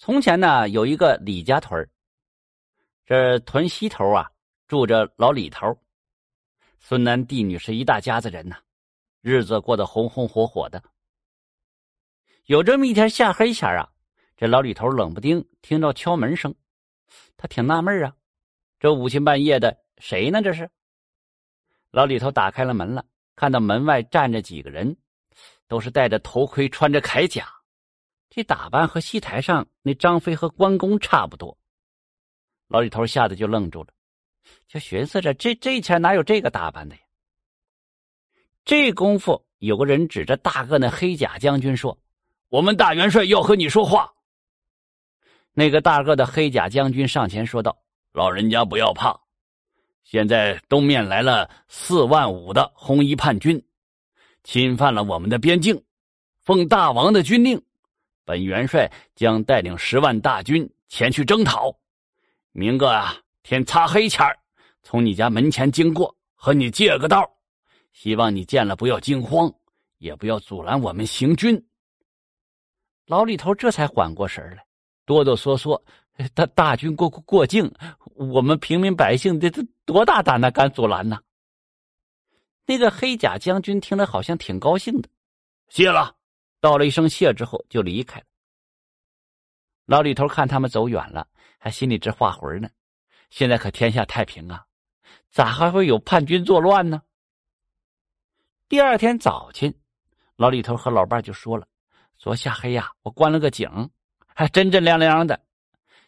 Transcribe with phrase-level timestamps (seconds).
[0.00, 1.90] 从前呢，有一个李家屯
[3.04, 4.30] 这屯西头啊，
[4.68, 5.76] 住着老李头，
[6.78, 8.56] 孙男弟女是一大家子人呐，
[9.22, 10.80] 日子过得红红火火的。
[12.44, 13.90] 有这么一天下黑前啊，
[14.36, 16.54] 这老李头冷不丁听到敲门声，
[17.36, 18.14] 他挺纳闷啊，
[18.78, 20.40] 这五更半夜的谁呢？
[20.40, 20.70] 这是。
[21.90, 23.04] 老李头打开了门了，
[23.34, 24.96] 看到门外站着几个人，
[25.66, 27.52] 都是戴着头盔，穿着铠甲。
[28.30, 31.56] 这打扮和戏台上那张飞和关公差不多，
[32.68, 33.88] 老李头吓得就愣住了，
[34.68, 37.00] 就寻思着这这前哪有这个打扮的呀？
[38.64, 41.98] 这功夫，有个人指着大个那黑甲将军说
[42.50, 44.12] ：“我们大元帅要和你说话。”
[45.54, 47.82] 那个大个的黑甲将军上前说道
[48.12, 49.18] ：“老人家不要怕，
[50.04, 53.64] 现在东面来了四万五的红衣叛军，
[54.44, 55.82] 侵犯了我们的边境，
[56.42, 57.60] 奉大王的军令。”
[58.28, 61.74] 本元帅将带领十万大军前去征讨，
[62.52, 64.22] 明个啊天擦黑前
[64.82, 67.26] 从你家门前经过，和你借个道，
[67.90, 69.50] 希望你见了不要惊慌，
[69.96, 71.58] 也不要阻拦我们行军。
[73.06, 74.62] 老李头这才缓过神来，
[75.06, 75.80] 哆哆嗦嗦，
[76.34, 77.72] 大大军过过过境，
[78.14, 80.50] 我们平民百姓这这多大胆呢？
[80.50, 81.18] 敢阻拦呢？
[82.66, 85.08] 那个黑甲将军听了好像挺高兴的，
[85.70, 86.17] 谢了。
[86.60, 88.26] 道了一声谢之后，就离开了。
[89.86, 91.26] 老李头看他们走远了，
[91.58, 92.68] 还心里直画魂呢。
[93.30, 94.64] 现在可天下太平啊，
[95.30, 97.02] 咋还会有叛军作乱呢？
[98.68, 99.74] 第二天早晨，
[100.36, 101.66] 老李头和老伴就说了
[102.18, 103.90] ：“昨下黑呀，我关了个井，
[104.26, 105.40] 还真真亮亮的，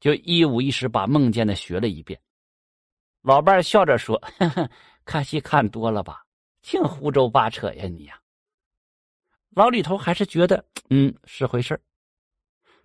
[0.00, 2.20] 就一五一十把梦见的学了一遍。”
[3.22, 4.70] 老伴笑着说：“呵呵，
[5.04, 6.24] 看戏看多了吧，
[6.60, 8.18] 净胡诌八扯呀你呀。”
[9.54, 11.80] 老李头还是觉得， 嗯，是回事儿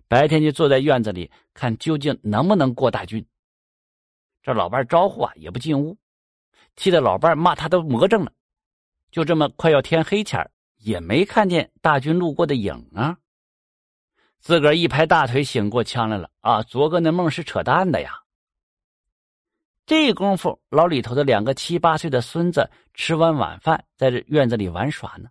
[0.06, 3.24] 白天就坐在院子里看，究竟能不能过大军。
[4.42, 5.96] 这老伴招呼啊，也不进屋，
[6.76, 8.32] 气得老伴骂他都魔怔了。
[9.10, 13.18] 就这么快要天黑前也没看见大军路过的影啊。
[14.38, 16.62] 自个儿一拍大腿，醒过腔来了啊！
[16.62, 18.12] 昨个那梦是扯淡的呀。
[19.84, 25.28] 这功夫，老李头的两个七八岁的孙子吃完晚饭，在这院子里玩耍呢。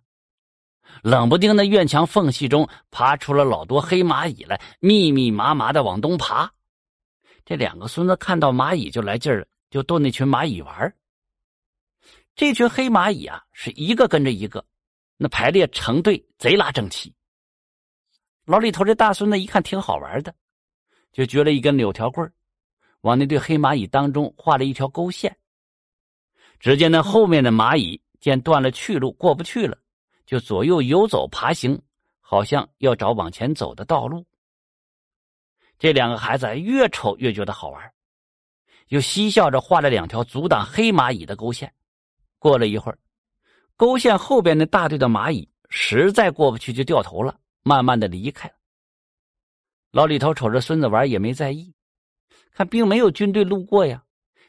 [1.02, 6.52] 冷不丁的院墙缝隙中爬出了老多黑蚂蚁来，密密麻麻的往东爬。
[7.44, 10.94] 这两个孙子看到蚂蚁就来劲儿了，就逗那群蚂蚁玩。
[12.34, 14.64] 这群黑蚂蚁啊，是一个跟着一个，
[15.16, 17.14] 那排列成队，贼拉整齐。
[18.44, 20.34] 老李头这大孙子一看挺好玩的，
[21.12, 22.30] 就掘了一根柳条棍
[23.02, 25.36] 往那对黑蚂蚁当中画了一条勾线。
[26.58, 29.78] 只见那后面的蚂蚁见断了去路，过不去了。
[30.28, 31.80] 就左右游走爬行，
[32.20, 34.26] 好像要找往前走的道路。
[35.78, 37.92] 这两个孩子越瞅越觉得好玩，
[38.88, 41.72] 又嬉笑着画了两条阻挡黑蚂蚁的勾线。
[42.38, 42.98] 过了一会儿，
[43.74, 48.54] 勾线后边那大队的蚂蚁实在过不去，就掉头了，慢慢的离开了。
[49.92, 51.74] 老李头瞅着孙子玩，也没在意，
[52.52, 54.04] 看并没有军队路过呀。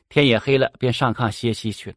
[0.09, 1.95] 天也黑了，便上炕歇息去了。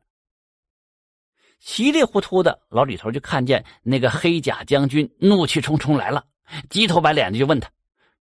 [1.63, 6.25] 稀里糊涂的，老李头就看见那个黑甲将军怒气冲冲来了，
[6.69, 7.71] 急头白脸的就问他：“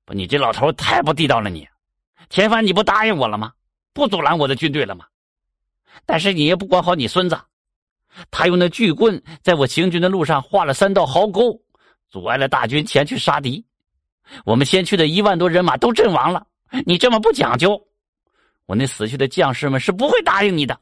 [0.04, 1.48] 不，你这老头太不地道了！
[1.48, 1.66] 你
[2.28, 3.54] 前番你不答应我了吗？
[3.94, 5.06] 不阻拦我的军队了吗？
[6.04, 7.40] 但是你也不管好你孙子，
[8.30, 11.58] 他用那巨棍在我行军的路上画了三道壕沟，
[12.10, 13.64] 阻碍了大军前去杀敌。
[14.44, 16.46] 我们先去的一万多人马都阵亡了。
[16.84, 17.88] 你这么不讲究，
[18.66, 20.78] 我那死去的将士们是不会答应你的。”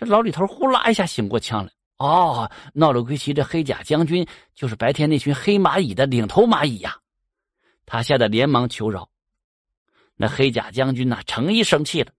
[0.00, 6.98] 这老李头呼啦一下醒过枪来，哦，闹了归齐，这黑甲将军就是白天那群黑蚂蚁的领头蚂蚁呀！
[7.84, 9.06] 他吓得连忙求饶。
[10.16, 12.10] 那黑甲将军呐，诚意生气了，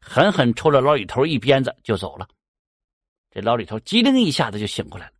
[0.00, 2.26] 狠狠抽了老李头一鞭子就走了。
[3.30, 5.12] 这老李头机灵一下子就醒过来了，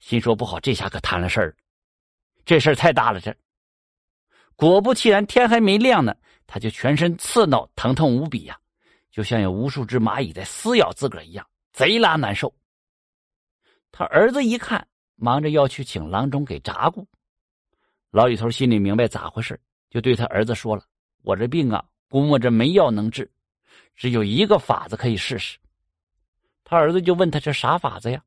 [0.00, 1.56] 心说不好，这下可摊了事儿，
[2.44, 3.20] 这事儿太大了。
[3.20, 3.32] 这
[4.56, 6.16] 果不其然，天还没亮呢，
[6.48, 8.58] 他就全身刺挠，疼痛无比呀。
[9.18, 12.54] 就像有无数只蚂蚁在撕咬自个儿一样，贼拉难受。
[13.90, 14.86] 他儿子一看，
[15.16, 17.04] 忙着要去请郎中给扎过。
[18.12, 19.60] 老李头心里明白咋回事，
[19.90, 20.84] 就对他儿子说了
[21.24, 23.28] ：“我这病啊，估摸着没药能治，
[23.96, 25.58] 只有一个法子可以试试。”
[26.62, 28.22] 他儿子就问他：“这啥法子呀？”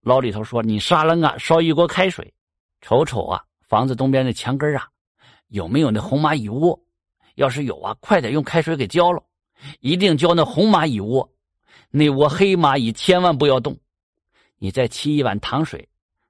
[0.00, 2.32] 老李头说：“你沙楞啊，烧一锅开水，
[2.80, 4.88] 瞅瞅啊，房子东边的墙根啊，
[5.48, 6.82] 有没有那红蚂蚁窝？
[7.34, 9.22] 要是有啊，快点用开水给浇了。”
[9.80, 11.30] 一定浇那红蚂蚁窝，
[11.90, 13.78] 那窝黑蚂蚁千万不要动。
[14.58, 15.88] 你再沏一碗糖水，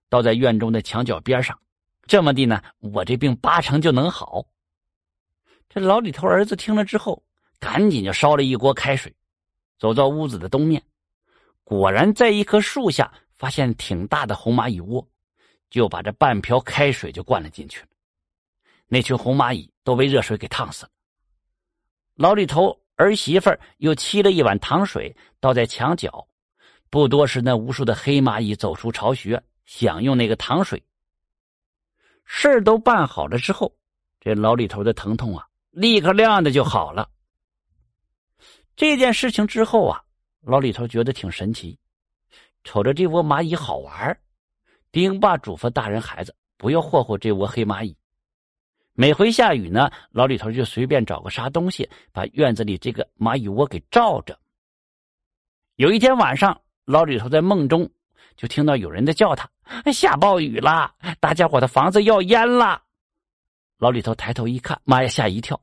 [0.08, 1.58] 倒在院中的墙角边上，
[2.06, 4.44] 这么地呢，我这病八成就能好。
[5.68, 7.22] 这老李头儿子听了之后，
[7.58, 9.14] 赶紧就烧了一锅开水，
[9.78, 10.82] 走到屋子的东面，
[11.64, 15.06] 果然在一棵树下发现挺大的红蚂蚁窝，
[15.70, 17.88] 就把这半瓢开水就灌了进去了。
[18.86, 20.90] 那群红蚂蚁都被热水给烫死了。
[22.14, 26.26] 老李头儿媳妇又沏了一碗糖水，倒在墙角，
[26.90, 30.82] 不多时，那无数的黑蚂蚁走出巢穴，享用那个糖水。
[32.24, 33.72] 事儿都办好了之后，
[34.18, 37.08] 这老李头的疼痛啊，立刻亮的就好了。
[38.74, 40.02] 这件事情之后啊，
[40.40, 41.78] 老李头觉得挺神奇，
[42.64, 44.20] 瞅着这窝蚂蚁好玩
[44.90, 47.96] 丁爸嘱咐大人孩子不要霍霍这窝黑蚂蚁。
[49.00, 54.36] 每回下雨呢，老李头就随便找个啥东西，把院子里这个蚂蚁窝给罩着。
[55.76, 57.88] 有一天晚上，老李头在梦中
[58.36, 59.48] 就听到有人在叫他
[59.94, 62.82] ：“下暴雨了，大家伙的房子要淹了。”
[63.78, 65.60] 老李头抬头一看，妈呀，吓一跳！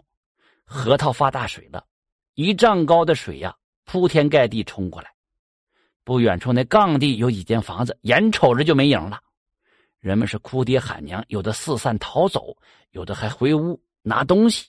[0.64, 1.84] 核桃发大水了，
[2.36, 3.54] 一丈高的水呀，
[3.84, 5.12] 铺天盖地冲过来。
[6.06, 9.22] 不远处那杠地有几间房子，眼瞅着就没影了。
[10.06, 12.56] 人们是哭爹喊娘，有的四散逃走，
[12.92, 14.68] 有的还回屋拿东西。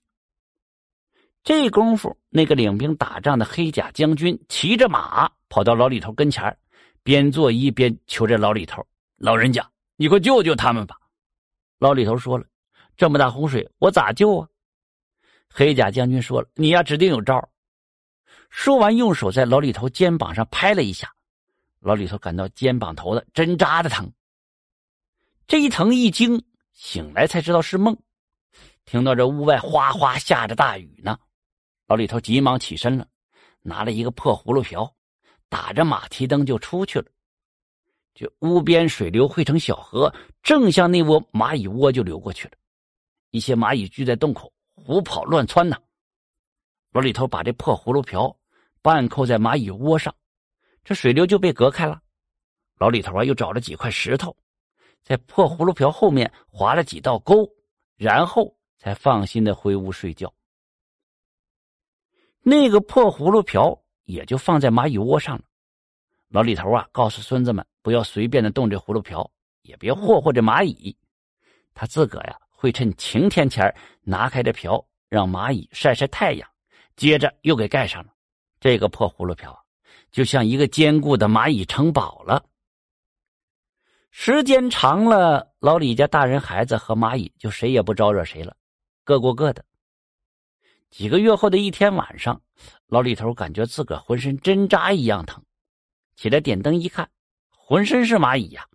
[1.45, 6.57] 这功夫，那个领兵打仗的黑甲将军骑着马跑到老李头跟前
[7.03, 8.83] 边作揖边求着老李头
[9.21, 10.97] ：“老人家，你快救救他们吧！”
[11.79, 12.47] 老李头说了
[12.97, 14.49] ：“这么大洪水，我咋救啊？”
[15.53, 17.47] 黑甲将军说了：“你呀，指定有招。”
[18.49, 21.13] 说完，用手在老李头肩膀上拍了一下，
[21.81, 24.11] 老李头感到肩膀头子针扎的疼。
[25.47, 27.97] 这一疼一惊，醒来才知道是梦，
[28.85, 31.17] 听到这屋外哗哗下着大雨呢。
[31.87, 33.07] 老李头急忙起身了，
[33.63, 34.93] 拿了一个破葫芦瓢，
[35.49, 37.07] 打着马蹄灯就出去了。
[38.13, 40.13] 这屋边水流汇成小河，
[40.43, 42.55] 正向那窝蚂蚁窝就流过去了。
[43.31, 45.77] 一些蚂蚁聚在洞口，胡跑乱窜呢。
[46.91, 48.37] 老李头把这破葫芦瓢
[48.83, 50.13] 半扣在蚂蚁窝上，
[50.83, 52.03] 这水流就被隔开了。
[52.79, 54.37] 老李头啊，又找了几块石头。
[55.07, 57.49] 在破葫芦瓢后面划了几道沟，
[57.97, 60.35] 然后才放心的回屋睡觉。
[62.43, 65.45] 那个破葫芦瓢也就放在蚂蚁窝上了。
[66.27, 69.31] 老李头啊，告诉孙子们不要随便的动这葫芦瓢，
[69.63, 70.97] 也别霍霍这蚂蚁。
[71.73, 76.51] 他自个呀，会趁晴天前拿开这瓢，让蚂蚁晒晒太阳，
[76.97, 78.13] 接着又给盖上了。
[78.59, 79.57] 这个破葫芦瓢
[80.11, 82.45] 就像一个坚固的蚂蚁城堡了。
[84.19, 88.57] 时间长了，老李家大人孩子和蚂蚁就谁也不招惹谁了，
[89.05, 89.63] 各过各的。
[90.89, 92.41] 几个月后的一天晚上，
[92.87, 95.45] 老李头感觉自个浑身针扎一样疼，
[96.17, 97.09] 起来点灯一看，
[97.51, 98.67] 浑身是蚂蚁呀，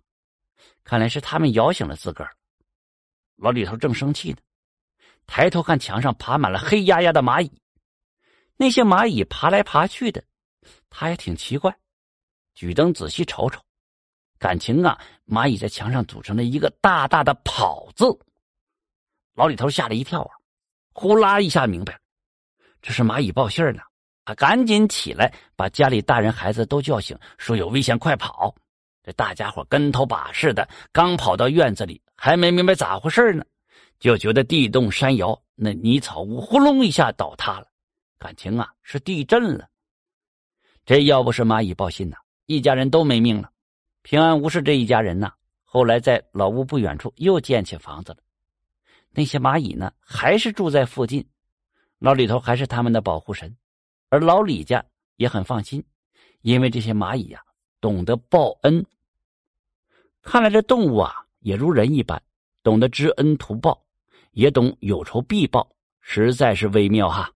[0.84, 2.36] 看来是他们咬醒了自个儿。
[3.34, 4.38] 老李头正生气呢，
[5.26, 7.50] 抬头看墙上爬满了黑压压的蚂蚁，
[8.56, 10.22] 那些蚂蚁爬来爬去的，
[10.88, 11.76] 他也挺奇怪，
[12.54, 13.60] 举灯仔细瞅瞅。
[14.42, 18.06] 感情啊，蚂蚁在墙上组成了一个大大的“跑”字。
[19.36, 20.30] 老李头吓了一跳啊，
[20.92, 22.00] 呼啦一下明白了，
[22.82, 23.82] 这是蚂蚁报信呢。
[24.24, 28.52] 啊，赶紧起来把家里大人孩子都叫醒，说有危险，快跑！
[29.04, 33.44] 这大家伙跟头把式的，刚跑到院子里，还没明白咋回事呢，
[34.00, 37.68] 就觉得地动山摇，那泥草屋呼隆一下倒塌了。
[38.18, 39.68] 感情啊，是地震了。
[40.84, 43.51] 这要不是蚂蚁报信呢，一家人都没命了。
[44.02, 45.32] 平安无事这一家人呢，
[45.62, 48.18] 后来在老屋不远处又建起房子了。
[49.10, 51.24] 那些蚂蚁呢，还是住在附近，
[51.98, 53.56] 老李头还是他们的保护神，
[54.08, 54.84] 而老李家
[55.16, 55.84] 也很放心，
[56.40, 57.40] 因为这些蚂蚁呀
[57.80, 58.84] 懂得报恩。
[60.20, 62.20] 看来这动物啊也如人一般，
[62.62, 63.84] 懂得知恩图报，
[64.32, 65.68] 也懂有仇必报，
[66.00, 67.32] 实在是微妙哈。